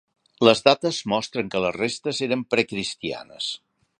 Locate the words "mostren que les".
1.13-1.77